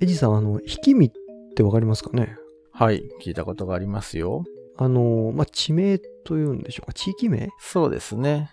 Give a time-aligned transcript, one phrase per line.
[0.00, 1.12] エジさん、あの、引き身っ
[1.54, 2.36] てわかりますかね？
[2.72, 4.44] はい、聞いたことがありますよ。
[4.76, 6.92] あの、まあ、地名というんでしょうか？
[6.92, 7.50] 地域名？
[7.58, 8.50] そうですね。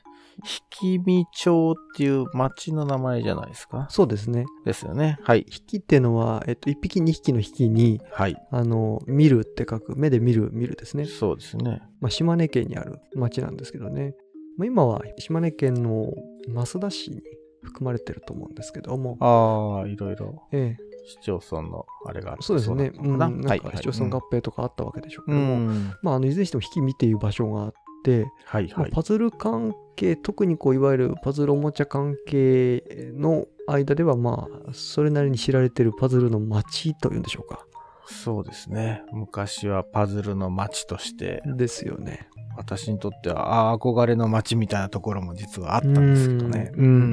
[0.82, 3.88] 引見町っていう町の名前じゃないですか？
[3.90, 4.46] そうですね。
[4.64, 5.18] ですよね。
[5.24, 5.40] はい。
[5.40, 8.38] 引きっていうのは、えっと、一匹二匹の引きに、はい。
[8.52, 11.06] あの、見るって書く、目で見る、見るですね。
[11.06, 11.82] そうですね。
[12.00, 14.16] まあ、島根県にある町なんですけどね。
[14.58, 16.14] まあ、今は島根県の
[16.48, 17.22] 増田市に
[17.64, 22.92] 含まれてると思うんですけども、ああ、いろいろええ、市町村のあれがあってそうですね。
[22.96, 25.94] そうん、なんか市町村合併とかあったわけでしょうけうども、ん。
[26.02, 28.92] まあ、あの、いずれにしても引き見っていう場所があって、まあはいはい。
[28.92, 32.84] パズル関係、特にこう、いわゆるパズルおもちゃ関係
[33.14, 37.66] の間では、まあ、それなりに知られてるパズルの街というんでしょうか。
[38.06, 39.04] そうですね。
[39.12, 42.28] 昔はパズルの町として、ですよね。
[42.60, 46.72] 私にとっては、あー憧れの町みたいなところも実はあったんですけどね。
[46.76, 47.04] うんうんうんう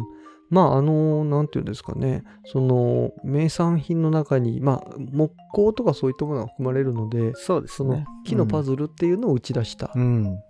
[0.50, 8.06] まああのなんていうんですかねその名産品の中にまあ木工とかそういったものが含まれるのでそうですそのね。
[8.24, 9.92] 木のパズルっていうのを打ち出した。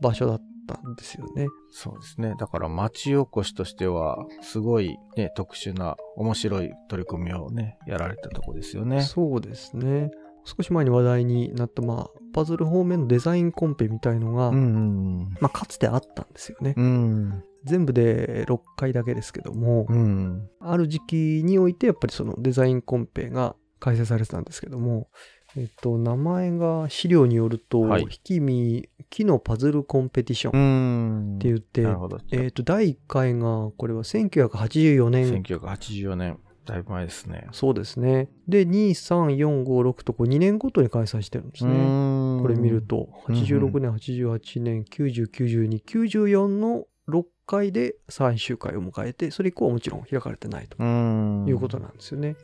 [0.00, 1.48] 場所だったんですよね。
[1.72, 2.34] そうですね。
[2.38, 9.02] だから町おこしとしては、すごいね、特殊な面白い取り組みをね、やられたとこですよね。
[9.02, 10.10] そうですね。
[10.44, 16.74] 少し前に話題になった、まあ、パズル方面のデザインコンペみたいのが、うんうんまあ、かつてあったんですよね。
[16.76, 16.84] うん。
[16.84, 16.88] う
[17.34, 17.44] ん。
[17.64, 20.48] 全部で6回だけですけども、うん。
[20.60, 25.08] ある時期においてやっぱりそのデザインコンペが開催されてたんですけども、
[25.56, 31.36] えっと、名前が資料によると、はい引き身木のパズルコンペティショうンん。
[31.36, 31.86] って言って。
[32.32, 35.42] えっと、第1回が、これは1984年。
[35.42, 37.46] 1984年、だいぶ前ですね。
[37.52, 38.28] そうですね。
[38.46, 41.72] で、2、3、4、5、6とこう2年ごとに開催してるんですね。
[41.72, 42.82] ねこれ見る。
[42.82, 51.46] と、うんうん86年、88年、90、92、94の6回で最終回を迎えて、それ以降はもちろん開かれてないとうん。
[51.48, 52.36] いうことなんですよね。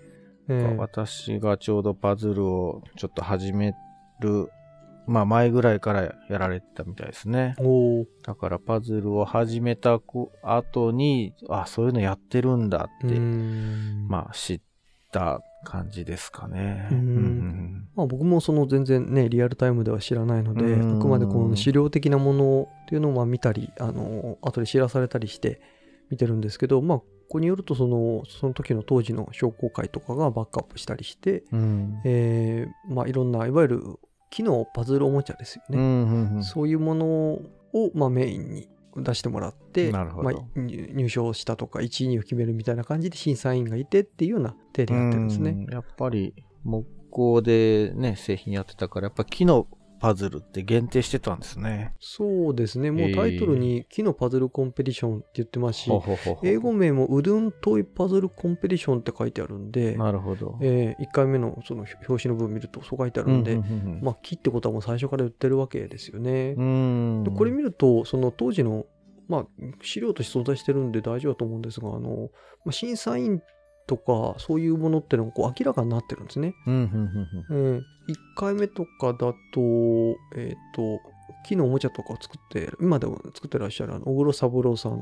[0.49, 3.75] ええ私がちょうどパズルをちょっと始め
[4.21, 4.49] る、
[5.07, 7.55] まあ前ぐらいからやられてたみたいですね。
[7.59, 14.61] おーだからパズルを始めた後後に、あ、そういうのやってるんだって、んまあ知っ
[15.13, 16.89] た感じですかね。
[16.91, 25.61] うんうんまあ、僕もその全然ねリアルタイムでは知らないのでうんあくまでこの資料的なものっていうのをまあ見たりあの後で知らされたりして
[26.11, 32.01] 見てるんですけどまあここによるとそのその時の当時の商工会とかがバックアップしたりして、うん。
[32.05, 33.83] えーまあいろんないわゆる
[34.35, 36.45] 木のパズルおもちゃですよね、うんうんうん。
[36.45, 45.51] そういうものをまあメインに出してもらってまあ、入入賞したとか1位にを決めるみたいな感じで審査員がいてっていうような手でやってるんですね。
[45.51, 46.35] うんやっぱり
[46.65, 49.69] 木工でね、製品やってたから、やっぱ木の
[50.01, 51.95] パズルって限定してたんですね。
[51.99, 52.91] そうですね。
[52.91, 55.91] もうタイトルに木のパズルコンペティションって言ってますし、
[56.43, 60.59] 英語名もウドゥントイパズルコンペティションって書いてあるんで、なるほど。
[60.61, 66.55] え1回目のその表紙の部分見るとそう書いてあるんで、うんうんうんまあ木ってことはもう最初から言ってるわけですよね。
[66.57, 68.87] うんでこれ見ると、その当時の、
[69.29, 69.47] まあ
[69.83, 72.31] 資料として存在してるんで大丈夫だと思うんですが、あの、
[72.65, 73.41] まあ、審査員
[73.87, 76.55] とかそういうものってのがこう明らかになってるんですね。
[76.67, 76.81] うんうん
[77.51, 79.35] うんうんえ1回目とかだと、
[80.37, 81.01] えっ、と、
[81.45, 85.01] 木のおもちゃとかを作って、今でも作ってらっしゃるあの小黒三郎さん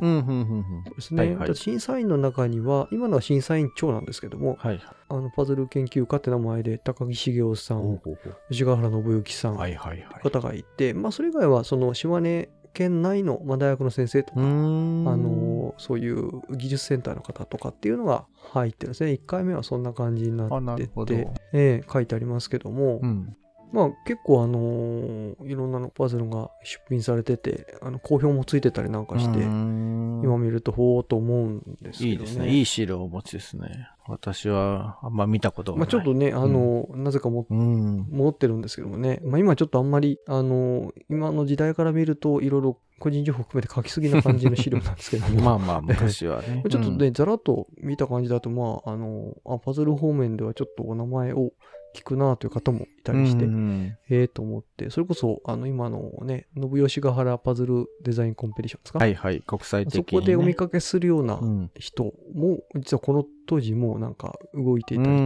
[0.96, 1.36] ですね。
[1.54, 4.80] 審査員の中には、今のは審査員長なんですけども、はい。
[5.08, 10.22] あのパズル研究家って名前で高木茂雄さん、ほうほうほう吉川原信之さん、はいはいはい。
[10.22, 19.12] 方がいて、まあそれ以外はその島根県内の、まあ、大学の先生とか、あのそういう技術センターの方とかっていうのが入ってるんですね。
[19.12, 23.36] 1回目はそんな感じになってて、ええ書いてありますけども、うん。
[23.72, 32.10] まあ結構あのーいろんなのパズルが出品されてて、あの好評もついてたりなんかして、今今見るとほーっと思うんですけどね。
[32.10, 32.48] いいですね。
[32.50, 33.88] いい資料をお持ちですね。
[34.06, 35.86] 私はあんま見たことがない。
[35.86, 38.06] まあちょっとね、あのーなぜかもうん。
[38.10, 45.40] 持ってるんですけどもね、まあ今ちょっとあんまり、あのー今の時代から見るといろいろ個人情報含めて書きすぎな感じの資料なんですけども。
[45.42, 46.62] まあまあ、昔はね。
[46.70, 51.50] ちょっとね、ざらっと見た感じだと、まあ、あの、あ、パズル方面ではちょっとお名前を
[51.96, 59.40] 聞くなという方もいたうん、りして、うんええと思って、それこそ、あの、今のね、信吉ヶ原パズルデザインコンペティションですか、はいはい。
[59.40, 60.06] 国際的に、ね。
[60.08, 65.24] そこでお見かけするようなうん人も、実はこの当時もなんか動いていたりと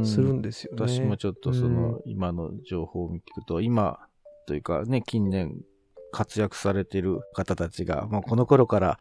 [0.00, 0.78] かするんですよね。
[0.88, 4.00] 私もちょっとその、今の情報を聞くと、今
[4.46, 5.62] というかね、近年
[6.14, 9.00] 活躍されている方たちが、もうこの頃から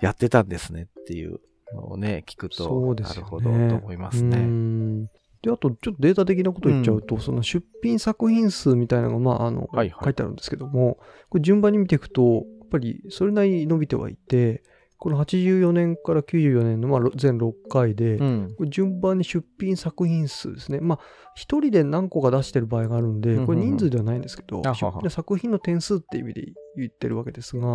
[0.00, 1.40] やってたんですねっていう
[1.74, 3.50] のをね、聞くと、そうですよね。
[3.50, 4.36] なるほどと思いますうね。
[4.38, 5.06] ん
[5.42, 10.98] で、あと、ちょっとデータ的なこと言っちゃうと、その出品作品数みたいなのが、まあ、あの、はいはい書いてあるんですけども、
[11.28, 14.62] これ順番に見ていくと、やっぱりそれなりに伸びてはいて、
[15.04, 18.56] この84年から94年のまあろ全6回で、うん。
[18.70, 20.80] 順番に出品作品数ですね。
[20.80, 20.98] まあ、
[21.34, 24.62] 一人で何個か出してる場合があるんで、これ人数ではないんですけど、
[25.10, 27.66] 作品の点数っていう意味で言ってるわけですが、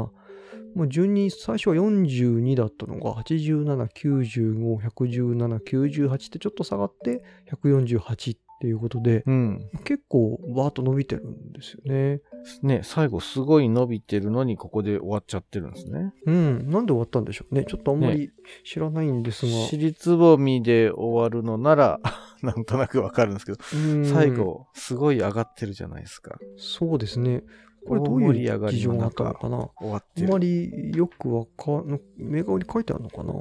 [0.74, 9.70] もう順に最初は42だったのが、87、95、117、98ってちょっと下がって、148っていうことで、うん。
[9.86, 12.22] 結構バーッと伸びてるんですよね。
[12.62, 16.14] ね、最後すごい伸びてるのに、ここで終わっちゃってるんですね。
[16.26, 16.70] うん。
[16.70, 17.66] なんで終わったんでしょうね。
[17.66, 18.32] ちょっとあんまり
[18.64, 19.52] 知らないんですが。
[19.68, 22.00] 尻つぼみで終わるのなら、
[22.44, 26.38] なんとなくわかるんですけど、うん最後、すごい上がってるじゃないですか。
[26.58, 27.44] そうですね。
[27.88, 29.70] これどういう事情があったの中かな。
[29.82, 33.34] あんまりよくわかん、目顔に書いてあるのかな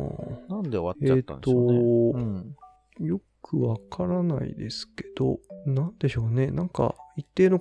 [0.56, 1.75] なんで終わっちゃったんでしょうね。
[1.75, 3.06] えーとうん。
[3.06, 6.48] よくわからないですけど、なんでしょうね。
[6.48, 7.60] なんか、一定の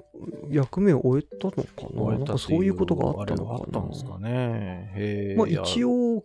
[0.50, 2.18] 役目を終えたのかな？
[2.18, 4.30] なんかそういうことがあったのかったんですかな。
[4.30, 5.36] ね。
[5.38, 6.24] まあ一応、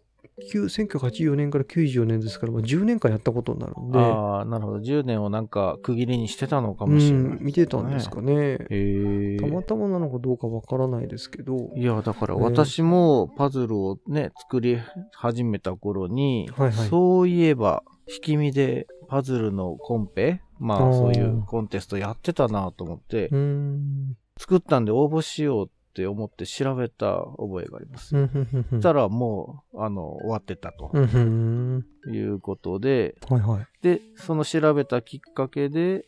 [0.51, 4.79] 旧1984年から94年ですから、まあ、10年間やったことになるんで、ああ、なるほど。
[4.79, 8.59] 10年をなんか区切りにしてたのかうもしれない、ん、見てたんですかね。
[9.39, 14.79] たまたまなのかどうかわからないですけど、いや、だからえー私もパズルをね、作り
[15.13, 20.41] 始めた頃に、はいはいそういえば、引き身でパズルのコンペ？
[20.59, 24.17] まあそういうコンテストやってたなと思ってう、ん。
[24.39, 28.09] 作ったんで応募しようって思って調べた覚えがあります。
[28.09, 30.91] そしたらもう、あの、終わってたと
[32.09, 33.67] いうことで、はいはい。
[33.83, 36.07] で、その調べたきっかけで、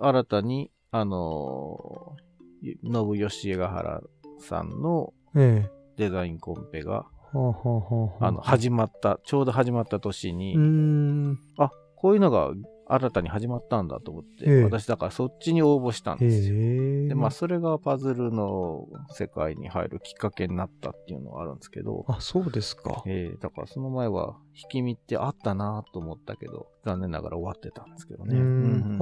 [0.00, 4.00] 新たに、あのー、信吉ヶ原
[4.40, 5.70] さんのええ。
[5.98, 10.56] デザインコンペが、はあ、はあの、始まった、ちょうど始まった年に。
[11.58, 12.52] あ、こういうのが
[12.88, 16.54] 新たに始まったんだと思って、ええ私だからそっちに応募したんへですよ。
[16.56, 17.08] え。
[17.08, 23.02] で、まあ、それがパズルの世界に入るきっかけになったっていうのはあるんですけど、あ、そうですか。
[23.06, 28.38] ええだからその前は、引き身ってあったなと思ったけど、残念ながら終わってたんですけどね。
[28.38, 28.40] あ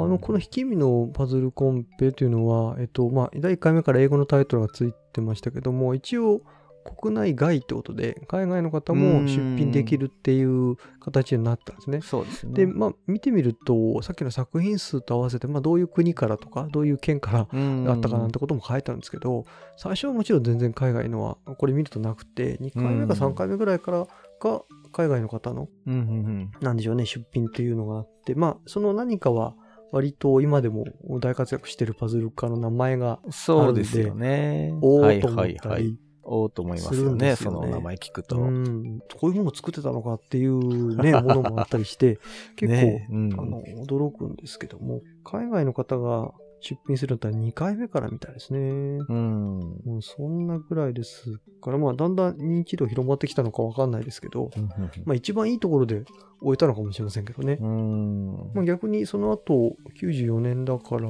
[0.06, 6.40] の、この引き身のパズルコンペというのは、えっと、まあ、第1回目から英語のタイトルがついてましたけども、一応、
[6.84, 12.00] 国内外ってことで、海外の方も出品できるっていう形になったんですね。
[12.02, 12.52] そうですね。
[12.54, 19.44] で、まあ、見てみると、さっきの作品数と合わせて、まあ、どういう国からとか、どういう県からうんあったかなんてことも書いてあるんですけど、
[19.76, 24.06] 最初はもちろん全然海外のは、これ見るとなくて、2回目か3回目ぐらいから
[24.40, 25.68] が海外の方の、
[26.60, 29.54] なんでしょうね、出品っていうのがあって、まあ、その何かは、
[29.92, 30.84] 割と今でも
[31.20, 33.32] 大活躍してるパズル家の名前が、うん。
[33.32, 34.76] そうですよね。
[34.82, 35.54] おはいーと思はいはい。
[35.54, 37.26] ったり、おーと思いますよね。
[37.28, 38.36] よねその名前聞くと。
[38.36, 42.18] うん、こういうものを作ってたのかっていうね、 ものもあったりして、
[42.56, 46.32] 結構、ねうんあの、驚くんですけども、海外の方が
[46.64, 48.58] 出品するんだったら2回目からみたいですね。
[48.58, 49.58] うん。
[49.84, 54.50] もうそんなぐらいですから、まあ、だんだん認知度広まってきたのかわかんないですけど、
[55.04, 56.04] まあ、一番いいところで
[56.40, 57.58] 終えたのかもしれませんけどね。
[57.60, 58.32] うん。
[58.54, 61.08] まあ、逆にその後、94年だから、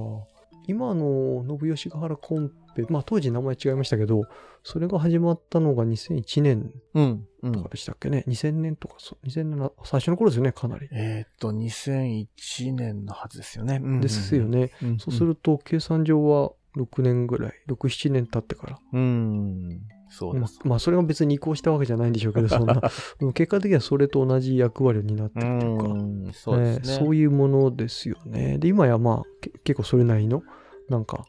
[0.66, 4.22] 今の信吉ヶ原コンペ、まあ、当時名前違いましたけど、
[4.62, 7.28] それが始まったのが2001年うん。
[7.42, 7.68] うんとか。
[7.68, 10.88] でしたっけね？2000年とか、そう2000年の最初の頃ですよね、かなり。
[10.92, 13.80] えーっと、2001年のはずですよね。
[13.82, 14.44] うんですよ。
[14.44, 14.70] ね。
[14.82, 18.78] うんそうすると、計算上は6年ぐらい、6、7年経ってから。
[18.92, 19.80] うん。
[20.08, 20.60] そうです。
[20.64, 22.80] まあ、それが別に移行したわけじゃないんでしょうけど、そんな。
[23.20, 26.32] うん結果的にはそれと同じ役割になってうるというか、ん。
[26.32, 26.94] そうですね。
[26.94, 28.58] えーそういうものですよね。
[28.58, 30.42] で、今やまあ、け結構それなりの、
[30.88, 31.24] なんか、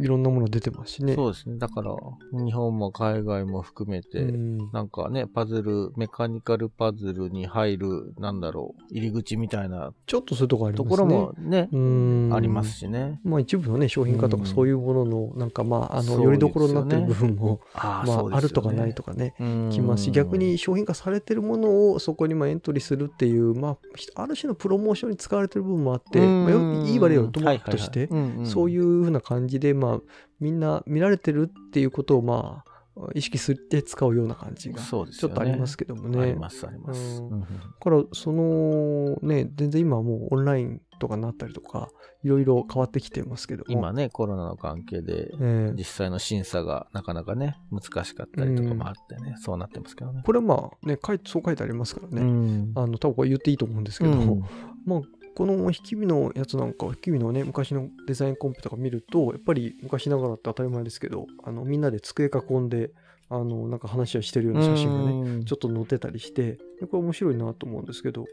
[0.00, 1.14] いろんなもの出てますしね。
[1.14, 1.58] そうですね。
[1.58, 1.94] だから、
[2.32, 4.58] 日本も海外も含めて、うん。
[4.72, 10.90] なんかね、パズル、メカニカルパズルに入る、なんだろう、入り口みたいなちょっとそういうとこありますね。
[10.90, 12.30] ところもね、うん。
[12.32, 13.20] ありますしね。
[13.24, 14.48] まあ一部のね、商品化とかうん。
[14.48, 19.34] そういうものの、なんかまあ、あの、よりどころになってる部分も、あまあ、あるとかないとかかね、
[19.70, 23.76] きますし、逆に商品化されてるものをそこにまあエントリーするっていう、ま
[24.16, 28.08] あ、ある種のプロモーションに使われてる部分もあって、まあ、よいい悪いはともかくとして、
[28.44, 30.00] そういううふうな感じで、まあ、
[30.40, 32.72] みんな見られてるっていうことを、まあ、
[33.14, 36.20] 意識して使うような感じが、ちょっとありますけけどもね。
[36.20, 37.22] あります、あります。
[37.22, 37.44] う
[37.80, 41.88] から、その、ね、全然今はもうオンラインとかになったりとか、
[42.22, 43.64] いろいろ変わってきてますけども。
[43.68, 50.22] 今ね、コロナの関係で、ええ実際の審査がなかなかね、難しかったりとかもあってね、そうなってますけどね。
[50.24, 52.22] これはまあ、ね、書いそう書いてありますからね。
[52.22, 54.40] うんあの、多分これ言っていいと思うんですけど、うん
[54.84, 55.00] まあ、
[55.34, 62.90] この引き身のやつなんか、引き身のね、昔のデザインコンペとか見ると、やっぱり昔ながらって当たり前ですけど、あの、みんなで机囲んで、
[63.28, 65.44] あの、なんか話をしてるような写真がね、うん。
[65.44, 68.26] ちょっと載ってたりして、でこれ面白いなと思うんですけど、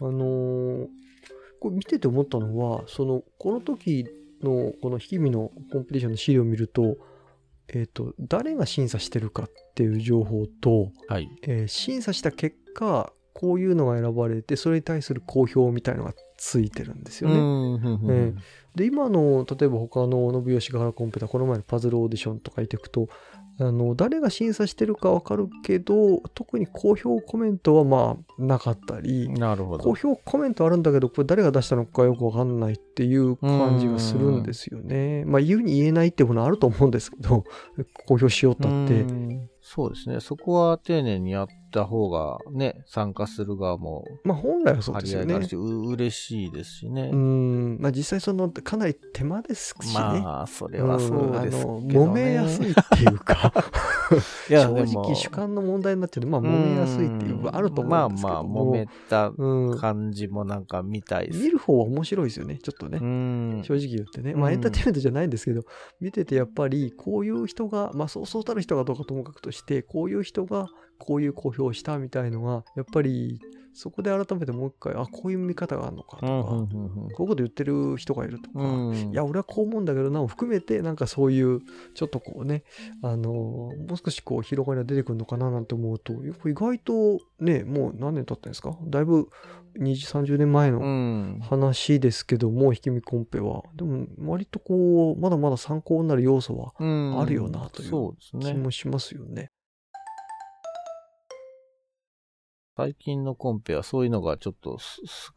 [0.00, 0.86] あのー
[1.64, 4.06] これ見てて思ったのは、その、この時
[4.42, 6.98] のこの引き身のコンペティションの資料を見ると、
[7.68, 16.12] えっ、ー、と、誰が審査してるかっていう情報と、はい、えー、審査した結果、こういうのが選ばれて、それに対する公表みたいのが
[16.44, 17.36] ついてるんですよね。
[17.36, 18.34] えー、
[18.74, 23.08] で、今の、例えば他の信吉ヶ原コンペタ、この前のパズルオーディションとかいていくと、
[23.60, 35.24] あの誰が審査してるかわかるけど特に公表コメントはまあなかったりなるほど公表コメントあるんだけどこれ誰が出したのかよくわかんないっていう感じがするんですよね。
[35.24, 37.44] まあ言うに言えないってものあると思うんですけど
[38.08, 39.06] 公表しようったって。
[39.66, 44.04] そうですねそこは丁寧にやった方がね、参加する側も。
[44.22, 45.34] まあ本来はそうですよね。
[45.34, 47.10] う嬉しいですしね。
[47.12, 47.78] うん。
[47.80, 49.94] まあ実際その、かなり手間ですしね。
[49.94, 53.52] まあ、それはそうですけど、ね、揉めやすいっていうか
[54.48, 59.32] いや正直主観の問題になっちゃうまあ揉めやすいっていう、あると思うんですけどまあまあ、揉めた
[59.80, 62.98] 感じもなんか見たい見る方は面白いですよね、ちょっとね。
[63.64, 64.34] 正直言ってね。
[64.34, 65.62] まあエンターテインメントじゃないんですけど、
[66.00, 73.40] 見ててやっぱりこういう人が、まあそうそうたる人がどうかともかくとして、こういう人がこういう公表をしたみたいのが、やっぱり
[73.76, 78.60] そこで改めてもう一回、あ、こういう見方があるのかとか、こういうこと言ってる人がいるとか、
[79.10, 81.60] いや、俺はこう思うんだけどな、を含めて、なんかそういう、
[81.94, 82.62] ちょっとこうね、
[83.02, 88.78] あの、もう少しこう広がりが出てくるのかななんて思うと、意外とね、もう何年経ったんですか？
[88.86, 89.28] だいぶ
[89.76, 93.64] 20、30年前の話ですけども、ひきみコンペは。
[93.74, 97.90] でも、割とこう、まだまだ参考になる要素はあるよなという
[98.40, 99.50] 気もしますよね。
[102.76, 104.78] 最近のコンペはそういうのがちょっと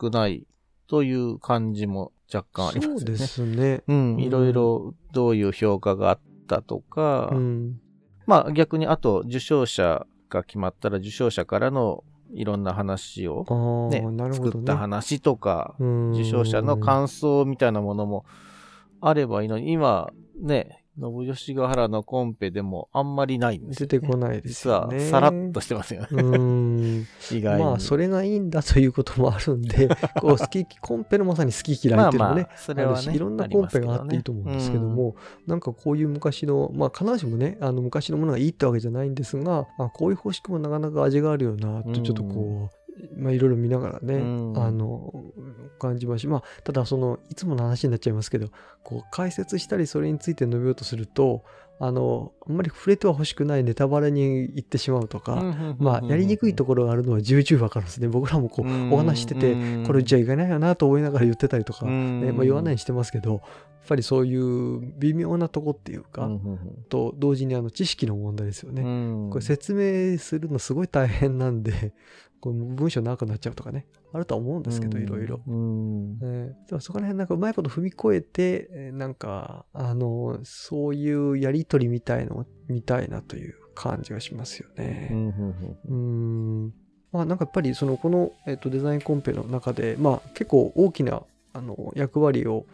[0.02, 0.48] 少ない
[0.88, 2.98] という感じも若干ありますね。
[2.98, 3.84] そうですね。
[3.88, 4.20] うん。
[4.20, 7.80] いろいろどういう評価があったとか、うん、
[8.26, 12.04] まあ逆にあと受賞者が決まったら受賞者からの
[12.34, 13.46] いろんな話を
[13.92, 15.76] ね、ね作った話とか、
[16.14, 18.26] 受賞者の感想みたいなものも
[19.00, 24.98] あればいいのに、今ね、信吉ヶ原のコンペでもあんまりないんですよ、ね、出てこないですよね。
[25.00, 26.08] 実はさらっとしてますよね。
[26.12, 27.08] うん。
[27.32, 27.64] 意外に。
[27.64, 29.88] まあ、それがいいんだということもあるんで、
[30.20, 42.77] こう、好き、コンペのまさに好き嫌いっていうのもね、まあまあそれはね、いろんなコンペがあっていいと思うんですけども、なんかこういう昔の、まあ、必ずしもね、あの、昔のものがいいってわけじゃないんですが、あこういう方式もなかなか味があるよな、と、ちょっとこう、
[43.16, 44.18] まあ、いろいろ見ながらね、う
[44.54, 45.14] ん、あの
[45.80, 48.50] 感じましまあただそのいつもの話になっちゃいますけど
[48.84, 51.44] こう解説したりそれについて述べようとすると
[51.80, 54.24] あのあんまり触れては欲しくないネタバレに
[54.56, 55.36] 行ってしまうとか、
[55.78, 58.08] まあやりにくいところがあるのは重々わかるんですね。
[58.08, 63.42] 僕らもこうお話しててこれじゃいけないよなと思いながら言ってたりとか、ねまあ、言わないにしてますけどやっ
[63.88, 66.30] ぱりそういう微妙なとこっていうか、
[66.90, 71.94] と同時にあの知識の問題ですよね、これ説明するのすごい大変なんで
[72.40, 75.42] こう文章長くなっちゃうとかね、あるとは思うんですけど、いろいろ。
[75.48, 85.10] えー、そこら辺なんかうまいこと踏み越えて、なんか、あの、そういうやりとりみたいのを見たいなという感じがしますよね。
[85.90, 86.74] うん。
[87.12, 92.66] まあなんかやっぱりその、この、えっと、デザインコンペの中で、まあ結構大きな、あの、役割を、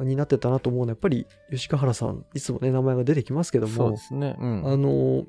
[0.00, 5.24] になってたなと思うのはやっぱり吉川原さんいつもね名前が出てきますけどもそうですね、うん、あの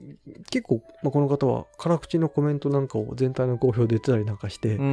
[0.50, 4.84] 結構、まあ、この方は辛口のコメントなんかを全体の好評で言ってたりなんかしてだか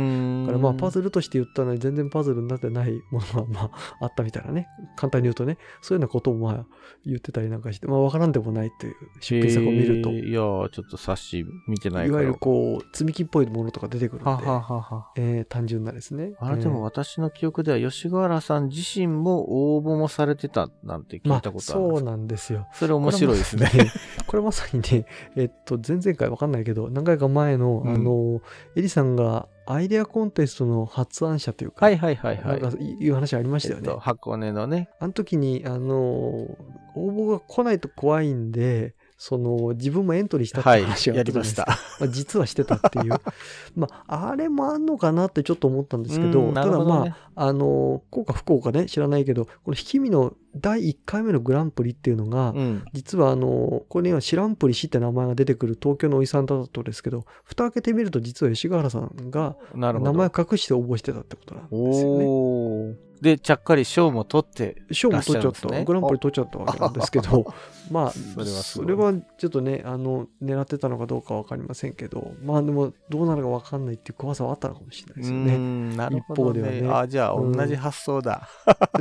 [0.52, 6.66] らまあパズルとして言ったのに全然パズルになってないものがまああったみたいなね簡単に言うとねそういうようなことをまあ
[7.06, 16.32] 言ってたりなんかしてまあ分からんでもないという出品作を見ると、えー、いやちょっと冊子見てないいわゆるこう積み木っぽいものとか出てくるんではははえー、単純なですね。
[16.38, 22.66] あれでも私の記憶では吉川原さん自身も応募もされてたなんて聞いたことある、まあ、そうなんですよ。
[22.72, 23.70] それ面白いですね。
[24.26, 28.40] これまさにね、えっと、前々回わかんないけど、何回か前の、うん、あの、
[28.76, 32.60] エリさんがアイデアコンテストの発案者というか、はいはいはいはい。
[32.60, 33.82] なんかいう話ありましたよね。
[33.86, 34.88] えっと、箱根のね。
[34.98, 36.56] あの時に、あの、応
[36.96, 41.66] 募が来ないと怖いんで、その自分もエントリーしたって話がありました。
[42.00, 43.12] まあ、実はしてたっていう。
[43.76, 63.09] まあ、あれもあんのかなってちょっと思ったんですけど、どね、ただまあ、あの、効果不幸かね、知らないけど、この引き身の第1回目のグランプリっていうのが、うん、実はあの、これには知らんぷりしって名前が出てくる東京のおじさんだったですけど、蓋開けてみると実は吉川原さんが名前を隠して応募してたってことなんですよね。
[63.20, 65.84] で、ちゃっかり賞も取って賞も取っちゃった。
[65.84, 67.52] グランプリ取っちゃったわけなんですけど、
[67.90, 75.96] まあ、それはそれはちょっとね、あの、狙ってたのかどうかわかりませんけど、まあでも、どうなるかわかんないっていう怖さはあったのかもしれないですよね。
[75.96, 77.00] なるほど、ね、一方ではね。
[77.00, 78.48] あ、じゃあ、同じ発想だ。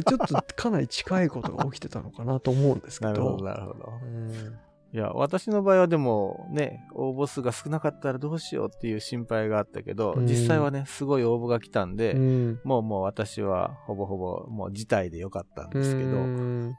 [0.07, 3.11] ちょっとかなり近いことが起きてたのかなと思うんですけど。
[3.13, 4.68] なるほど、なるほど。
[4.91, 16.25] いや、私の場合はでもね、応募数が少なかったらどうしようっていう心配があったけど、うん、実際はね、すごい応募が来たんで、うん、もうもう私はほぼほぼもう辞退でよかったんですけど、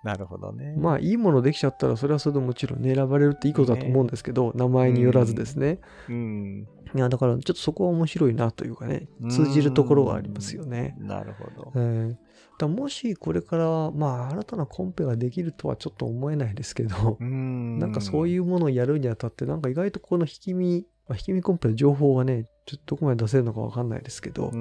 [0.02, 0.74] なるほどね。
[0.76, 5.78] まあ、いいものできちゃったら、それはそれでもちろんね、選ばれるっていいことだと思うんですけど、ね、名前によらずですね。
[6.08, 6.66] うん。
[6.92, 10.96] いや、だからちょっとそこは面白いなというかね、通じるところがありますよね。
[10.98, 11.72] なるほど。
[11.76, 12.29] えー
[12.60, 24.52] だもしこれから、まあ、新たなコンペができるとはちょっと思えないですけど、んなんかそういうものをやるにあたって、なんか意外とこの引き身、まあ、引き身コンペの情報がね、ちょっとどこまで出せるのかわかんないですけど、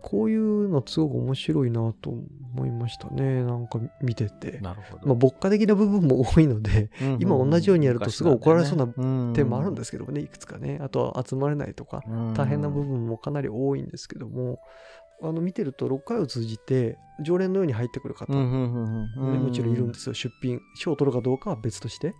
[0.00, 3.44] こういうのすごく面白いなと思いましたね。
[3.44, 4.58] なんか見てて。
[4.60, 5.06] なるほど。
[5.08, 8.86] まあ、牧歌的な部分も多いので、うんうん、今同じようにやるとすごい怒られそうな
[9.34, 10.80] 点もあるんですけどもね、いくつかね。
[10.82, 12.02] あとは集まれないとか、
[12.34, 14.58] 大変な部分もかなり多いんですけども、
[15.22, 20.14] あの見てると6回を通じて常連のように入ってくる方、もちろんいるんですよ。
[20.14, 22.14] 出品賞を取るかどうかは別として。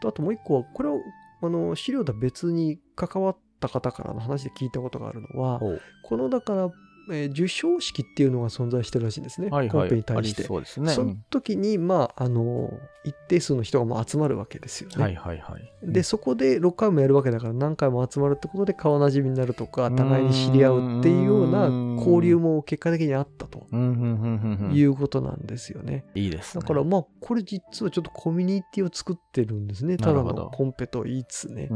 [0.00, 0.98] とあともう一個はこれを
[1.42, 5.60] あの資料とは別に関わった方からの話で聞いたことがあるのは
[6.04, 6.70] このだから
[7.12, 10.42] えー、授賞式っていうのが存在してるらしいんですね、はいはい、コンペに対して。
[10.42, 10.92] そうですね。
[10.92, 12.72] その時に、まあ、あの、
[13.04, 15.02] 一定数の人がまあ集まるわけですよね。
[15.02, 15.72] はいはいはい。
[15.82, 26.04] で、そこで6回もやるわけだから何回も集まるってことで顔なじみになるとか、互いに知り合うっていうような交流も結果的にあったということなんですよね。
[26.14, 29.96] いいです、ね、だからまあ、これ実はちょっとコミュニティを作ってるんですね。
[29.96, 31.68] ただのコンペと言いつつね。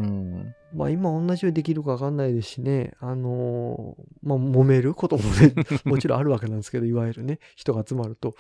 [0.75, 4.95] まあ今同じようにできるかわかんないですしね、あのー、まあ揉める？
[4.95, 5.55] こともね、
[5.85, 8.35] もちろんあるわけなんですけど、いわゆるね、人が集まると。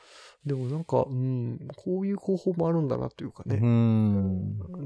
[0.44, 3.60] でもなんか、うん、こういう方法もあるんだなというかね。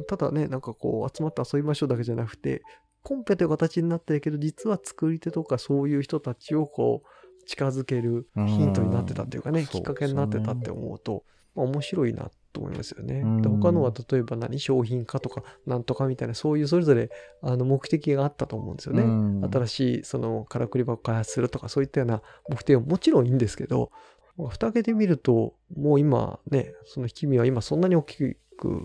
[0.07, 2.63] ただね、なんかこう、集まって遊びましょうだけじゃなくて、
[3.03, 11.25] コンペという形になってるけど、実は作り手とかそういう人たちをこう、近づけるヒントになってたっていうかね、きっかけになってたって思うと、
[11.55, 13.23] まあ、面白いなと思いますよね。
[13.41, 17.11] で他のは例えば何商品化とかなんとかみたいなそういうそれぞれ
[17.41, 19.49] あの目的があったと思うんですよね。
[19.51, 23.91] 新しいそのからくり箱開発するとかそういったような目的はもちろんいいんですけど
[24.37, 28.37] 蓋開けてみるともう今ねその引き身は今そんなに大きく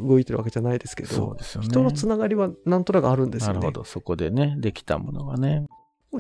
[0.08, 3.60] 動いてるわけじゃないですけど、ね、人のつながりはなんとなくあるんですよね。
[3.60, 5.66] なるほど、そこでね、できたものがね。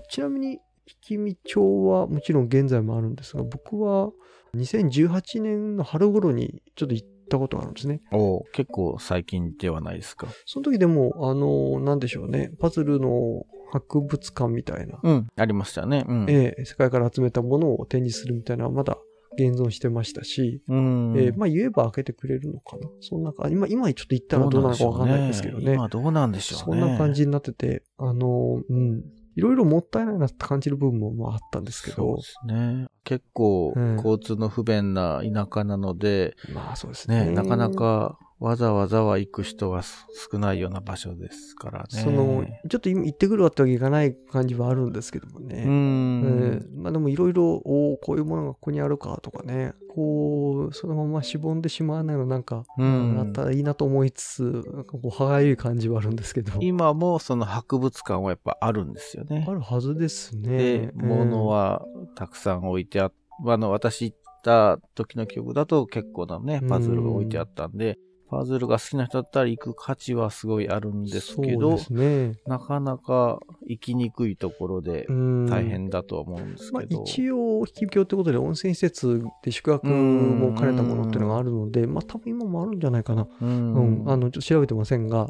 [0.10, 0.60] ちなみに、引
[1.02, 4.12] き身町はもちろん現在もあるんですが、僕は
[4.56, 8.02] 2018年の春頃にちょっと行ったことがあるんですね。
[8.12, 10.28] お結構最近ではないですか。
[10.46, 15.00] その時でも、あの、なんでしょうね、パズルの博物館みたいな。
[15.02, 16.06] うん、ありましたね。
[16.08, 18.98] うん、ええ世界から集めたものを展示するみたいなまだ
[19.38, 22.88] 現存してましたし、うん、えー、まあ言えば開けてくれるのかな。
[23.02, 25.74] そんなか、今、今ちょっと行ったらどうなのかわかんないですけどね。
[25.74, 26.82] 今どうなんでしょうね。
[26.82, 29.04] そんな感じになってて、あの、うん。
[29.36, 31.96] いろいろもったいないなって感じる部分もまああったんですけど。
[31.96, 32.88] そうですね。
[33.04, 37.30] 結構、交通の不便な田舎なので、うん、まあそうですね。
[37.32, 41.88] なかなかわざわざは行く人が少ないような場所ですからね。
[41.90, 45.64] その、ちょっと行ってくるわってわけいかない感じはあるんですけどもね。
[45.66, 46.22] うん。
[46.26, 54.42] えー、まあでもいろいろ、おこういうものがここにあるかとかね、こう、そのまましぼんでしまわないのなんか、うん、あったらいいなと思いつつ、
[54.74, 56.52] なんかこう、歯がゆい感じはあるんですけど。
[56.60, 59.46] 今もその博物館はやっぱあるんですよね。
[59.48, 60.58] あるはずですね。
[60.58, 63.14] で、物はたくさん置いてあっ
[63.46, 67.98] あの、私行った時の記憶だと結構なね、パズルが置いてあったんで、
[68.34, 76.98] パズルが好きな人だったら行く価値はすごいあるんですけど、ね、なかなか行きにくいところで大変だとは思うんですけど。
[76.98, 83.28] まあ、一応、引き境ってことで温泉施設で宿泊も兼ねたものっていうのがあるので、まあ多分今もあるんじゃないかな。
[83.40, 85.30] うん、あの、ちょっと調べてませんが、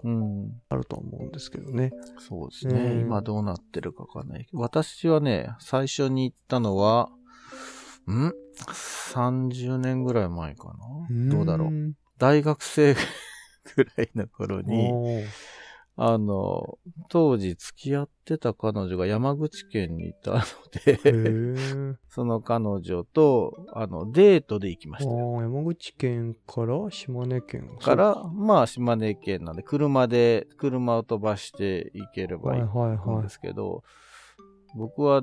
[0.69, 1.91] あるとは思うんですけどね。
[2.19, 3.01] そうですね。
[3.01, 4.47] 今どうなってるかわかんない。
[4.53, 7.09] 私はね、最初に行ったのは、
[8.07, 8.31] ん
[9.13, 10.73] ?30 年ぐらい前か
[11.09, 11.93] などうだろう。
[12.23, 12.95] 大学生
[13.75, 15.25] ぐらいの頃に、
[15.97, 16.77] あの、
[17.09, 20.41] 当時付き合ってた彼女が山口県にいたの
[20.86, 25.12] で その彼女と、あの、デートで行きました。
[25.12, 27.93] 山口県から島根県か。
[27.97, 33.81] ら、まあ島根県なんで、車で、車を飛ばして行ければいいんですけど、はいはいは
[34.75, 35.21] い、僕は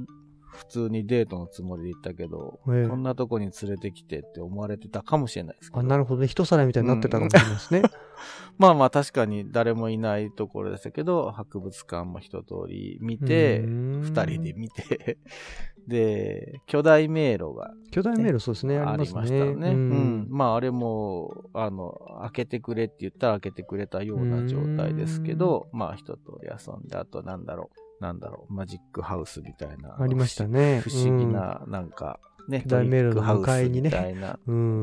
[0.51, 5.81] 普通にデートのつもりで行ったけど、ええ、こんなとこに連れてきてって思われてたかもしれないですけど。
[5.81, 6.27] あ、なるほどね。
[6.27, 7.81] 一皿みたいになってたかもしれないですね。
[7.81, 7.91] うん、
[8.59, 15.19] まあまあ確かに誰もいないところでしたけど、博物館も一通り見て、二人で見て、
[15.87, 19.71] で、巨大迷路が、ね、巨大迷路そうですね、ありましたね。
[19.71, 27.90] うん、まああれも、あの、開けてくれって言ったら開けてくれたような状態ですけど、まあ一通り遊んで、あとなんだろう。
[28.01, 29.97] なんだろう、マジックハウスみたいな。
[29.99, 30.81] ありましたね。
[30.81, 34.39] 不思議な、なんか、ね、トリックハウスみたいな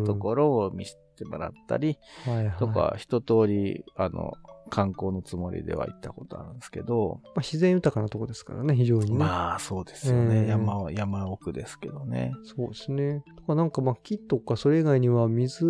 [0.05, 1.97] ところを見せてもらったり、
[2.59, 4.33] とか、一通り、あの、
[4.69, 7.19] 観光のつもりでは行ったことあるんですけど。
[7.23, 9.17] まあ、自然豊かなとこですからね、非常にね。
[9.17, 10.41] まあ、そうですよね。
[10.41, 12.33] えー、山は、山奥ですけどね。
[12.43, 13.23] そうですね。
[13.37, 15.65] とかなんかまあ、木とかそれ以外には水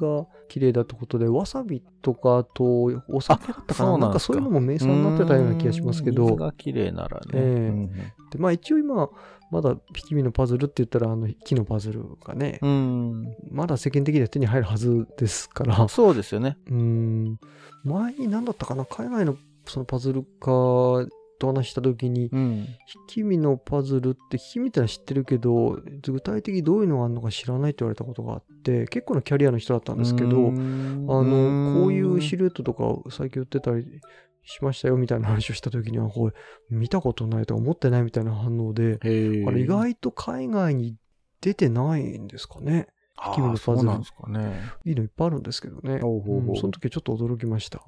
[0.00, 2.64] が綺麗だってことで、わさびとか、あと、
[3.08, 6.24] お酒だったかななんかそういうのも名産になってたような気がしますけど。
[6.24, 7.30] 水が綺麗ならね。
[7.34, 7.86] えーうん、
[8.30, 9.08] で、まあ一応今、
[9.52, 9.76] まだ引
[10.08, 15.86] き身のパズルって言ったら、あの、木のパズルがね、うん、まだ世間的には手に入るはずですから。
[15.88, 16.56] そうですよね。
[16.70, 17.38] うん。
[17.84, 19.36] 前に何だったかな海外の
[19.66, 21.06] そのパズル化
[21.38, 22.66] と話した時に、うん、引
[23.08, 34.00] き身のパズルって引き身ってのは知ってるけど具体的にどういうのがあるのか知らないって言われたことがあって結構なキャリアの人だったんですけどあのこういうシルエットとか最近売ってたり
[34.44, 36.34] しましたよみたいな話をした時にはこれ
[36.70, 40.96] 見たことないとか思ってないみたいな反応であれ意外と海外に
[41.40, 42.86] 出てないんですかね。
[43.26, 43.98] 引き身のパズル。
[43.98, 44.60] ですかね。
[44.84, 46.00] いいのいっぱいあるんですけどね。
[46.00, 47.80] ほうほうほうその時はちょっと驚きました。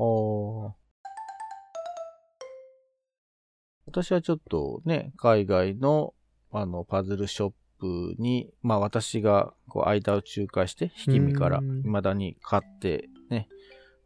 [3.86, 6.14] 私はちょっとね、海外の
[6.50, 13.13] あのパズルショップに、まあ私がこう間を仲介して、引き身から未だに買ってね、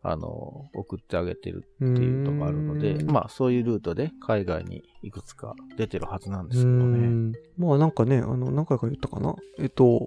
[0.01, 7.37] あの、送ってあげてるっていうのがあるので、まあそういうルートで海外にいくつか出てるはずなんですけどね。
[7.59, 9.35] まあなんかね、あの、何回か言ったかな？
[9.59, 9.99] えっと、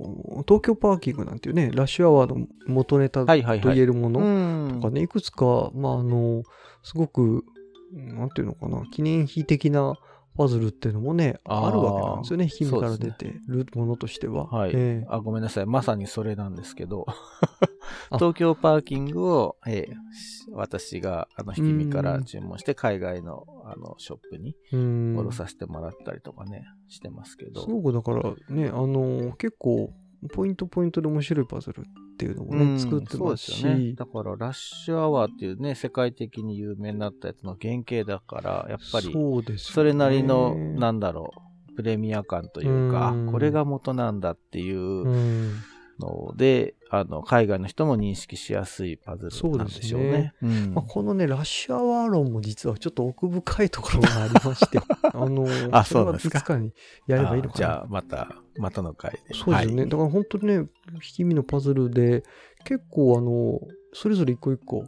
[0.48, 6.44] 東京パーキングなんていうね、ラッシュアワーの元ネタと言えるものとかね、いくつか、まああの、
[6.84, 7.44] すごく、
[7.94, 9.98] なんていうのかな、記念碑的な
[10.38, 12.46] パズルっていうのもね、あるわけなんですよね。
[12.46, 14.48] 引きから出てるものとしては。
[14.48, 15.20] はい、えー、あ。
[15.20, 15.66] ごめんなさい。
[15.66, 17.06] まさにそれなんですけど、
[18.14, 19.94] 東京パーキングを、えー、
[20.54, 27.62] 私があの引き身から注文して海外のあのショップに卸させてもらったりとかね、してますけど。
[27.62, 29.94] そうだからね、あの結構
[30.34, 31.84] ポイントポイントで面白いパズル
[32.22, 33.66] っていうのもね、作ってますし。
[33.66, 39.12] ね、だから、ラッシュアワーっていうね、世界的に有名になったやつの原型だから、やっぱり、
[39.58, 41.32] それなりの、なんだろ
[41.72, 45.56] う、プレミア感というか、これが元なんだっていう
[46.02, 50.34] ので、あの、海外の人も認識しやすいパズルなんでしょうね。
[50.42, 54.80] うねうん、まあ、このね、ラッシュアワー論も実はちょっと奥深いところがありまして、
[55.14, 56.58] あの、あ、そうですか。
[56.58, 56.74] に
[57.08, 57.54] やればいいのかな。
[57.58, 59.18] じゃあ、また、またの回で。
[59.18, 59.82] そうですよね。
[59.84, 60.68] はい、だから本当にね、引
[61.00, 62.24] き身のパズルで、
[62.66, 63.60] 結構あの、
[63.94, 64.86] それぞれ一個一個、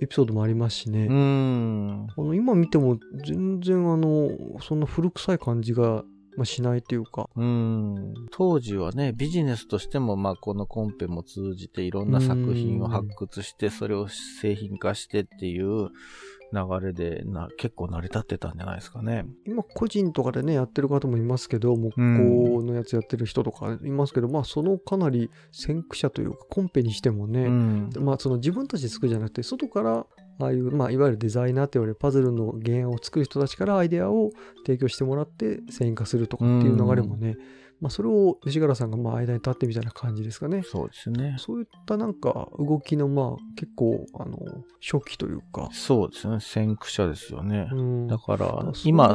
[0.00, 1.06] エピソードもありますしね。
[1.08, 2.06] うん。
[2.16, 6.04] あの今見ても全然あの、そんな古臭い感じが
[6.36, 7.28] まあ、しないというか。
[7.36, 8.14] うん。
[8.30, 15.90] 当時はね、ビジネスとしても、まあ、このコンペも通じていろんな作品を発掘して、それを製品化してっていう
[16.52, 19.26] 流れでな、結構成り立ってたんじゃないですかね。
[19.46, 27.48] 今、個人とかでね、やってる方もいますけど、木工のやつやってる人とかいますけど、まあ、そのかなり先駆者というか、コンペにしてもね、
[27.98, 30.06] まあ、その自分たちで作るじゃなくて、外から
[30.40, 34.30] ああいう、まあ、いわゆるデザイナーって言われるパズルの原案を作る人たちからアイデアを
[34.66, 37.36] 提供してもらって繊維化するとかっていう流れもね、
[37.80, 40.62] まあ、それを吉原さんがまあ間に立ってみたいな感じですかね。
[40.64, 41.36] そうですね。
[41.38, 44.38] そういったなんか動きのまあ結構あの
[44.80, 45.68] 初期というか。
[45.72, 46.40] そうですね。
[46.40, 47.68] 先駆者ですよね。
[47.72, 49.14] うん、だから今、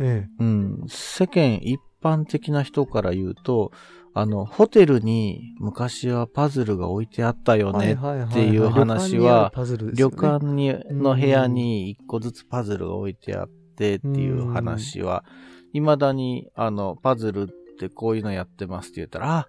[0.00, 3.72] ええ、うん、世間一般的な人から言うと、
[4.14, 9.52] あの、ホテルに昔はパズルが置いてあったよねっていう話は、
[9.94, 15.24] 旅館にの部屋に一個ずつパズルが置いてあってっていう話は、
[15.72, 17.46] 未だにあの、パズルっ
[17.78, 19.48] てこういうのやってますって言ったら、あ、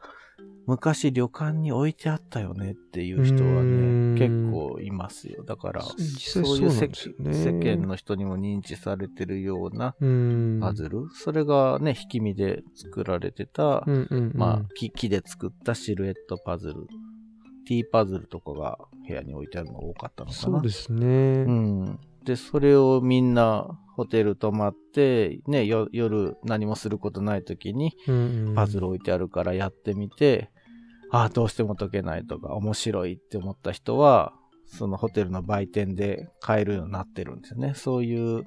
[0.65, 5.43] 昔旅館に置いてあったよねっていう人はね、結構いますよ。
[5.43, 5.95] だから、そ
[6.41, 9.93] ういう世,、間の人にも認知されてるような
[10.61, 11.09] パズル。
[11.13, 13.85] それがね、引き身で作られてた、
[14.33, 16.87] まあ木、木で作ったシルエットパズル。
[17.65, 20.35] T パズルとかが部屋に置いてあるのが多かったのかな。
[20.35, 21.05] そうですね。
[21.07, 21.99] うん。
[22.25, 27.93] で、それをみんなホテル泊まって、ね、夜何もすることない時に、
[28.55, 30.49] パズル置いてあるからやってみて、
[31.11, 34.33] ああ、どうしても解けないとか、面白いって思った人は、
[34.77, 37.73] そのホテルの売店で買えるようになってるんですよね。
[37.75, 38.43] そういう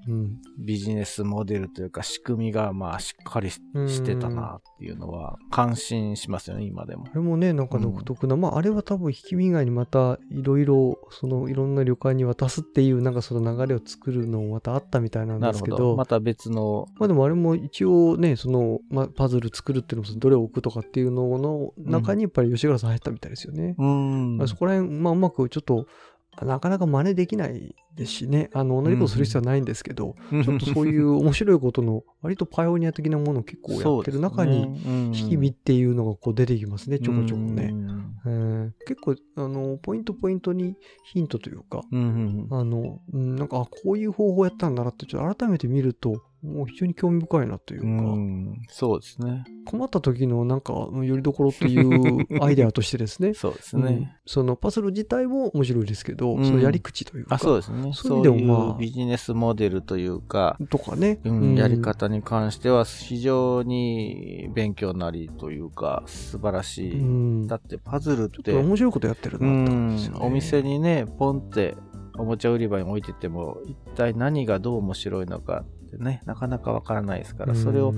[0.58, 3.60] ビジネスモデルというか仕組みがまあしっかりし
[4.02, 7.06] てたなっていうのは感心しますよね、今でも。
[7.10, 15.76] あれもね、なんか独特な、うん、まああれは多分引き身以外にまたいろいろ、そのいろんな旅館に渡すっていうなんかその流れを作るのもまたあったみたいなんですけど。
[15.76, 16.86] どまた別の。
[16.98, 23.74] まあでもあれも一応ね、その、まあ、パズル作るっていうのもどれを置くとかっていうのの中にやっぱり吉原さん入ったみたいですよね。
[23.78, 24.48] うん。
[24.48, 25.86] そこら辺、まあうまくちょっと
[26.44, 37.72] なかなか真似できないですしね、あの、同じことする必要はないんですけど、うん、ちょっとそういう面白いことの、割とパイオニア的なものを結構やってる中に、引き身っていうのがこう出てきますね、ちょこちょこね。
[38.26, 48.18] うん、結構、あの、ポイントポイントにヒントというか、あの、なんか、こういう方法やったんだなって、ちょっと改めて見ると、もう非常に興味深いなというか、う
[48.68, 49.44] そうですね。
[49.64, 53.34] 困った時のなんか、よりどころっていう アイデアとしてですね。
[53.34, 57.34] そうですね、うん、そのパズル自体も面白いですけど、うん、そのやり口というか。
[57.34, 57.90] あそうですね。
[57.94, 67.46] そういう、まあ、ビジネスモデルというか、とかね、うん、やり方に関しては非常に勉強なりというか、素晴らしい。
[67.46, 68.52] だってパズルって。
[68.52, 70.26] 面白いことやってるなって感じですよね。
[70.26, 71.76] お店にね、ポンって
[72.18, 77.94] おもちゃ売り場に置いてても、一体何がどう面白いのかってね、なかなかわからないですから、それを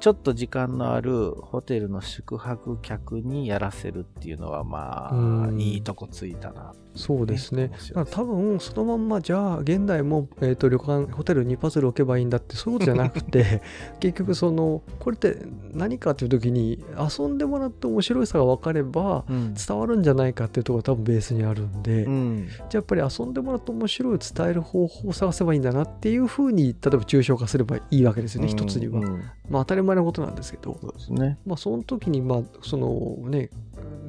[0.00, 6.72] ちょっと時間のあるホテルの宿泊客にやらせるっていうのはまあ、いいとこついたな。
[6.96, 7.70] そうですね。
[8.10, 13.62] 多分そのまんまじゃあ現代も、えーと、旅館ホテルにパズル置けばいいんだってそういうことじゃなくて
[14.00, 15.36] 結局そのこれって
[15.72, 16.82] 何かっていう時に
[17.18, 29.02] 遊んでもらって面白いさが分かれば伝わるんじゃないかっていうところが多分ベースにあるんで、うん、じゃあやっぱり遊んでもらって面白い伝える方法を探せばいいんだなっていうふうに例えば抽象化すればいいわけですよね、うん、一つには。
[29.48, 31.38] まあ当たり前のことなんですけどそうですね。
[31.46, 33.50] まあその時にまあそのね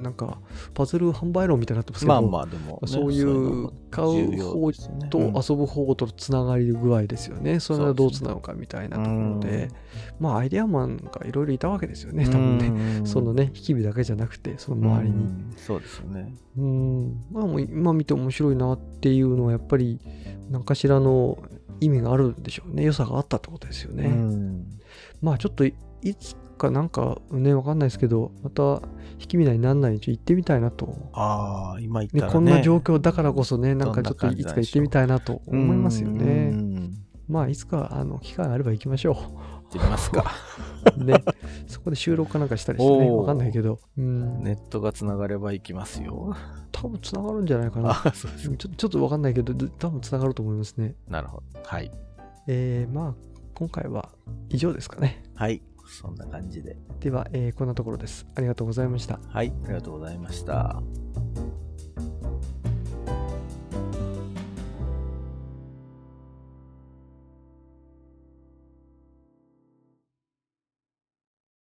[0.01, 0.39] なんか
[0.73, 4.71] パズル販売論みたいになってますけど、まあまあでも、ね、そういう買う方
[5.09, 7.59] と遊ぶ方とつながり具合ですよね。
[7.59, 9.69] それはどうつなぐかみたいなところで、
[10.19, 12.57] まあアイデアマンがいろいろいたわけですよね、多分
[13.01, 13.05] ね。
[13.05, 15.27] そのね、引き火だけじゃなくて、その周りに。
[15.57, 16.33] そうですよね。
[16.57, 17.25] うん。
[17.31, 19.99] まあもう今見て面白いなっていうのはやっぱり
[20.49, 21.37] 何かしらの
[21.79, 22.83] 意味があるんでしょうね。
[22.83, 24.09] 良さがあったってことですよね。
[25.21, 25.73] まあちょっとい
[26.19, 28.81] つかなんかね、わかんないですけど、また
[29.19, 31.09] 引き身になんないに行ってみたいなと。
[31.13, 36.53] ああ、今言ったら、ね、こんな状況だからこそね、なんかちょっといつか行ってみたいなと思いますよね。
[37.27, 39.15] まあ、いつか、あの、機会あれば行きましょう。
[39.67, 40.33] 行ってみますか。
[40.97, 41.23] ね。
[41.67, 43.79] そこで収録かなんかしたりしてね、わかんないけど。
[43.97, 46.35] うん、ネットがつながれば行きますよ。
[46.71, 47.93] 多分つながるんじゃないかな。
[48.13, 50.95] そうですちょちょっとわかんないけど、多分つながると思いますね。
[51.07, 51.59] なるほど。
[51.63, 51.91] はい。
[52.47, 53.15] えー、まあ、
[53.55, 54.09] 今回は
[54.49, 55.23] 以上ですかね。
[55.35, 55.61] はい。
[55.87, 56.77] そんな感じで。
[56.99, 58.25] では、えー、こんなところです。
[58.35, 59.19] ありがとうございました。
[59.27, 60.81] はい、ありがとうございました。